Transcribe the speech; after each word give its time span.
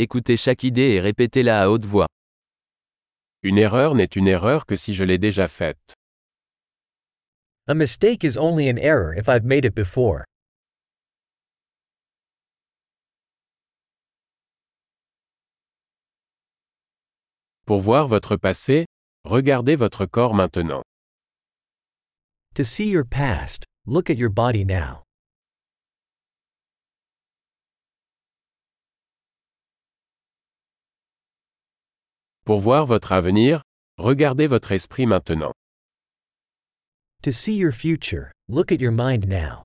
Écoutez 0.00 0.36
chaque 0.36 0.62
idée 0.62 0.92
et 0.92 1.00
répétez-la 1.00 1.60
à 1.60 1.68
haute 1.68 1.84
voix. 1.84 2.06
Une 3.42 3.58
erreur 3.58 3.96
n'est 3.96 4.04
une 4.04 4.28
erreur 4.28 4.64
que 4.64 4.76
si 4.76 4.94
je 4.94 5.02
l'ai 5.02 5.18
déjà 5.18 5.48
faite. 5.48 5.92
A 7.66 7.74
mistake 7.74 8.22
is 8.22 8.36
only 8.36 8.68
an 8.70 8.78
error 8.78 9.12
if 9.12 9.28
I've 9.28 9.44
made 9.44 9.64
it 9.64 9.74
before. 9.74 10.24
Pour 17.66 17.80
voir 17.80 18.06
votre 18.06 18.36
passé, 18.36 18.86
regardez 19.24 19.74
votre 19.74 20.06
corps 20.06 20.32
maintenant. 20.32 20.82
To 22.54 22.62
see 22.64 22.88
your 22.88 23.04
past, 23.04 23.64
look 23.84 24.08
at 24.08 24.16
your 24.16 24.30
body 24.30 24.64
now. 24.64 25.07
Pour 32.48 32.60
voir 32.60 32.86
votre 32.86 33.12
avenir, 33.12 33.60
regardez 33.98 34.46
votre 34.46 34.72
esprit 34.72 35.04
maintenant. 35.04 35.52
To 37.22 37.30
see 37.30 37.54
your 37.54 37.72
future, 37.72 38.32
look 38.48 38.72
at 38.72 38.80
your 38.80 38.90
mind 38.90 39.28
now. 39.28 39.64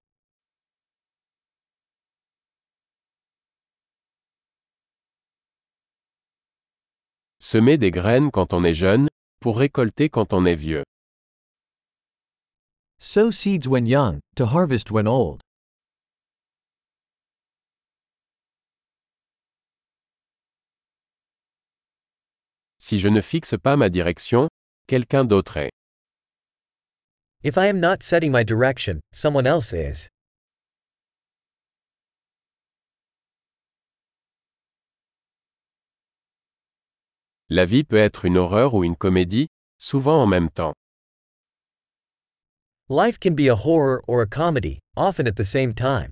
Semer 7.39 7.77
des 7.77 7.89
graines 7.89 8.29
quand 8.29 8.51
on 8.51 8.65
est 8.65 8.73
jeune, 8.73 9.07
pour 9.39 9.59
récolter 9.59 10.09
quand 10.09 10.33
on 10.33 10.45
est 10.45 10.53
vieux. 10.53 10.83
Sow 12.99 13.31
seeds 13.31 13.65
when 13.65 13.87
young, 13.87 14.19
to 14.35 14.45
harvest 14.45 14.91
when 14.91 15.07
old. 15.07 15.39
Si 22.85 22.99
je 22.99 23.07
ne 23.07 23.21
fixe 23.21 23.55
pas 23.55 23.77
ma 23.77 23.87
direction, 23.87 24.49
quelqu'un 24.87 25.23
d'autre 25.23 25.55
est. 25.55 25.71
If 27.41 27.55
I 27.55 27.67
am 27.67 27.79
not 27.79 28.03
setting 28.03 28.29
my 28.29 28.43
direction, 28.43 28.99
someone 29.13 29.47
else 29.47 29.71
is. 29.71 30.09
La 37.47 37.63
vie 37.63 37.85
peut 37.85 37.95
être 37.95 38.25
une 38.25 38.35
horreur 38.35 38.73
ou 38.73 38.83
une 38.83 38.97
comédie, 38.97 39.47
souvent 39.77 40.21
en 40.21 40.27
même 40.27 40.49
temps. 40.49 40.73
Life 42.89 43.17
can 43.17 43.33
be 43.33 43.47
a 43.47 43.55
horror 43.55 44.03
or 44.09 44.19
a 44.19 44.27
comedy, 44.27 44.79
often 44.97 45.25
at 45.25 45.37
the 45.37 45.45
same 45.45 45.73
time. 45.73 46.11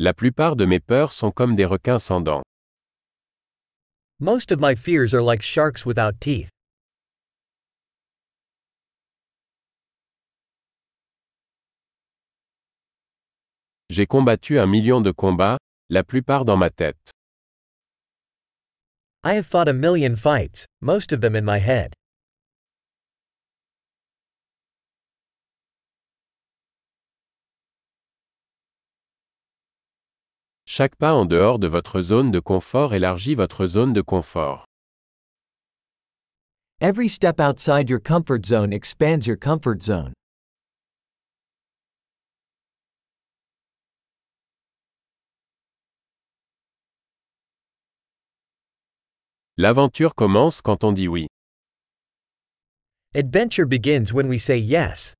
La 0.00 0.12
plupart 0.12 0.56
de 0.56 0.64
mes 0.66 0.80
peurs 0.80 1.12
sont 1.12 1.30
comme 1.30 1.54
des 1.54 1.64
requins 1.64 2.00
sans 2.00 2.20
dents. 2.20 2.42
Most 4.18 4.50
of 4.50 4.58
my 4.58 4.74
fears 4.74 5.14
are 5.14 5.22
like 5.22 5.40
sharks 5.40 5.86
without 5.86 6.20
teeth. 6.20 6.48
J'ai 13.88 14.06
combattu 14.06 14.58
un 14.58 14.66
million 14.66 15.00
de 15.00 15.12
combats, 15.12 15.58
la 15.88 16.02
plupart 16.02 16.44
dans 16.44 16.56
ma 16.56 16.70
tête. 16.70 17.12
I 19.22 19.34
have 19.34 19.46
fought 19.46 19.68
a 19.68 19.72
million 19.72 20.16
fights, 20.16 20.66
most 20.80 21.12
of 21.12 21.20
them 21.20 21.36
in 21.36 21.44
my 21.44 21.58
head. 21.58 21.94
Chaque 30.76 30.96
pas 30.96 31.14
en 31.14 31.24
dehors 31.24 31.60
de 31.60 31.68
votre 31.68 32.00
zone 32.00 32.32
de 32.32 32.40
confort 32.40 32.94
élargit 32.94 33.36
votre 33.36 33.68
zone 33.68 33.92
de 33.92 34.00
confort. 34.02 34.64
Every 36.80 37.08
step 37.08 37.38
outside 37.38 37.88
your 37.88 38.00
comfort 38.00 38.44
zone 38.44 38.72
expands 38.72 39.24
your 39.24 39.36
comfort 39.36 39.80
zone. 39.80 40.12
L'aventure 49.56 50.16
commence 50.16 50.60
quand 50.60 50.82
on 50.82 50.90
dit 50.90 51.06
oui. 51.06 51.28
Adventure 53.14 53.68
begins 53.68 54.12
when 54.12 54.26
we 54.26 54.40
say 54.40 54.58
yes. 54.58 55.14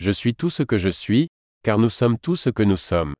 Je 0.00 0.12
suis 0.12 0.34
tout 0.34 0.50
ce 0.50 0.62
que 0.62 0.78
je 0.78 0.90
suis, 0.90 1.28
car 1.64 1.78
nous 1.78 1.90
sommes 1.90 2.18
tout 2.18 2.36
ce 2.36 2.50
que 2.50 2.62
nous 2.62 2.76
sommes. 2.76 3.14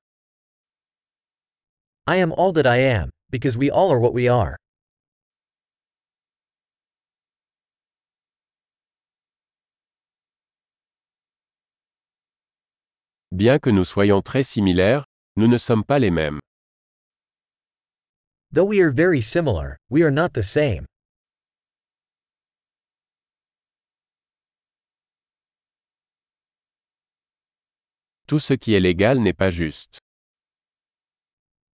I 2.07 2.17
am 2.17 2.33
all 2.33 2.53
that 2.53 2.67
I 2.67 2.79
am, 2.79 3.11
because 3.31 3.57
we 3.57 3.69
all 3.69 3.91
are 3.91 3.99
what 3.99 4.15
we 4.15 4.29
are. 4.29 4.57
Bien 13.33 13.59
que 13.59 13.71
nous 13.71 13.85
soyons 13.85 14.23
très 14.23 14.45
similaires, 14.45 15.05
nous 15.37 15.49
ne 15.49 15.59
sommes 15.59 15.85
pas 15.85 15.99
les 15.99 16.11
mêmes. 16.11 16.39
Though 18.51 18.65
we 18.65 18.81
are 18.81 18.91
very 18.91 19.21
similar, 19.21 19.77
we 19.91 20.03
are 20.03 20.11
not 20.11 20.33
the 20.33 20.43
same. 20.43 20.87
Tout 28.29 28.41
ce 28.41 28.53
qui 28.53 28.75
est 28.75 28.81
légal 28.81 29.21
n'est 29.21 29.33
pas 29.33 29.51
juste. 29.51 30.01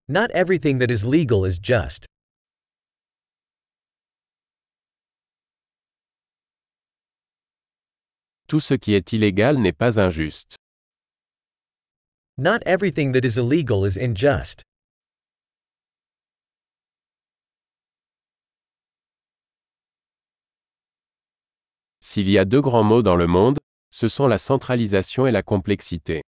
Not 0.08 0.28
everything 0.36 0.78
that 0.78 0.92
is 0.94 1.04
legal 1.04 1.48
is 1.48 1.58
just. 1.60 2.06
Tout 8.48 8.60
ce 8.60 8.76
qui 8.76 8.94
est 8.94 9.14
illégal 9.14 9.58
n'est 9.58 9.74
pas 9.74 10.00
injuste. 10.00 10.56
Not 12.38 12.60
everything 12.68 13.14
that 13.14 13.26
is 13.26 13.40
illegal 13.40 13.84
is 13.84 13.98
unjust. 13.98 14.62
S'il 22.00 22.30
y 22.30 22.38
a 22.38 22.46
deux 22.46 22.62
grands 22.62 22.84
mots 22.84 23.02
dans 23.02 23.16
le 23.16 23.26
monde, 23.26 23.58
ce 23.90 24.08
sont 24.08 24.28
la 24.28 24.38
centralisation 24.38 25.26
et 25.26 25.32
la 25.32 25.42
complexité. 25.42 26.22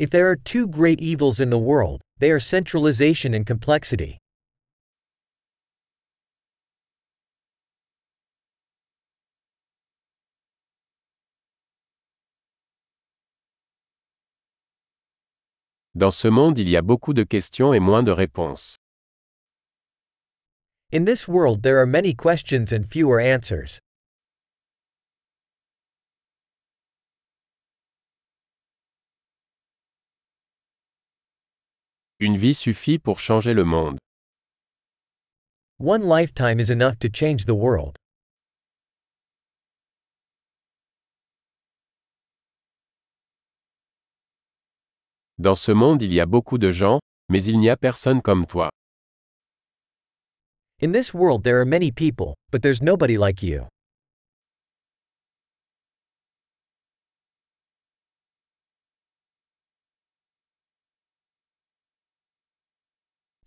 If 0.00 0.08
there 0.08 0.30
are 0.30 0.36
two 0.36 0.66
great 0.66 0.98
evils 1.02 1.40
in 1.40 1.50
the 1.50 1.58
world, 1.58 2.00
they 2.20 2.30
are 2.30 2.40
centralization 2.40 3.34
and 3.34 3.46
complexity. 3.46 4.16
Dans 15.94 16.16
ce 16.16 16.28
monde 16.28 16.58
il 16.58 16.70
y 16.70 16.76
a 16.76 16.80
beaucoup 16.80 17.12
de 17.12 17.24
questions 17.24 17.74
et 17.74 17.78
moins 17.78 18.02
de 18.02 18.12
réponses. 18.12 18.76
In 20.90 21.04
this 21.04 21.28
world, 21.28 21.62
there 21.62 21.78
are 21.78 21.84
many 21.84 22.14
questions 22.14 22.72
and 22.72 22.88
fewer 22.88 23.20
answers. 23.20 23.78
Une 32.22 32.36
vie 32.36 32.52
suffit 32.52 32.98
pour 32.98 33.18
changer 33.18 33.54
le 33.54 33.64
monde. 33.64 33.98
One 35.78 36.02
lifetime 36.02 36.60
is 36.60 36.70
enough 36.70 36.98
to 36.98 37.08
change 37.08 37.46
the 37.46 37.54
world. 37.54 37.96
Dans 45.38 45.54
ce 45.56 45.72
monde 45.72 46.02
il 46.02 46.12
y 46.12 46.20
a 46.20 46.26
beaucoup 46.26 46.58
de 46.58 46.70
gens, 46.70 47.00
mais 47.30 47.42
il 47.44 47.58
n'y 47.58 47.70
a 47.70 47.76
personne 47.78 48.20
comme 48.20 48.44
toi. 48.44 48.68
In 50.82 50.92
this 50.92 51.14
world, 51.14 51.42
there 51.42 51.58
are 51.58 51.64
many 51.64 51.90
people, 51.90 52.34
but 52.50 52.60
there's 52.60 52.82
nobody 52.82 53.16
like 53.16 53.42
you. 53.42 53.66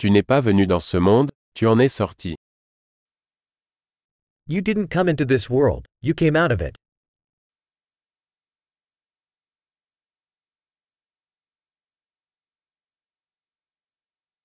Tu 0.04 0.12
n'es 0.12 0.22
pas 0.22 0.42
venu 0.42 0.68
dans 0.68 0.82
ce 0.82 0.98
monde, 0.98 1.32
tu 1.54 1.66
en 1.66 1.80
es 1.80 1.88
sorti. 1.88 2.36
You 4.50 4.60
didn't 4.60 4.90
come 4.90 5.08
into 5.08 5.24
this 5.24 5.50
world, 5.50 5.86
you 6.02 6.14
came 6.14 6.36
out 6.36 6.52
of 6.52 6.60
it. 6.62 6.76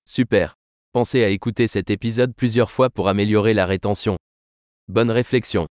Super. 0.05 0.55
Pensez 0.93 1.25
à 1.25 1.27
écouter 1.27 1.67
cet 1.67 1.89
épisode 1.89 2.33
plusieurs 2.33 2.71
fois 2.71 2.89
pour 2.89 3.09
améliorer 3.09 3.53
la 3.53 3.65
rétention. 3.65 4.17
Bonne 4.87 5.11
réflexion. 5.11 5.67